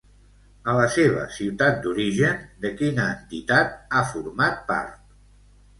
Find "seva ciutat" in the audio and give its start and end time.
0.93-1.77